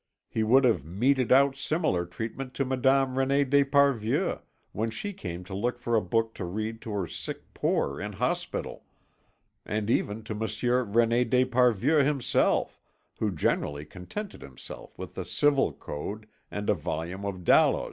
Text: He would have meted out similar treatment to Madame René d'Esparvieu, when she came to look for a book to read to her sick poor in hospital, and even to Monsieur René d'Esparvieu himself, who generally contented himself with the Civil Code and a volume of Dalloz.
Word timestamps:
He 0.27 0.41
would 0.41 0.63
have 0.63 0.83
meted 0.83 1.31
out 1.31 1.55
similar 1.55 2.07
treatment 2.07 2.55
to 2.55 2.65
Madame 2.65 3.13
René 3.13 3.47
d'Esparvieu, 3.47 4.39
when 4.71 4.89
she 4.89 5.13
came 5.13 5.43
to 5.43 5.53
look 5.53 5.77
for 5.77 5.95
a 5.95 6.01
book 6.01 6.33
to 6.33 6.43
read 6.43 6.81
to 6.81 6.91
her 6.93 7.05
sick 7.05 7.43
poor 7.53 8.01
in 8.01 8.13
hospital, 8.13 8.83
and 9.63 9.91
even 9.91 10.23
to 10.23 10.33
Monsieur 10.33 10.83
René 10.83 11.29
d'Esparvieu 11.29 12.03
himself, 12.03 12.81
who 13.19 13.29
generally 13.29 13.85
contented 13.85 14.41
himself 14.41 14.97
with 14.97 15.13
the 15.13 15.23
Civil 15.23 15.71
Code 15.71 16.25
and 16.49 16.67
a 16.67 16.73
volume 16.73 17.23
of 17.23 17.43
Dalloz. 17.43 17.79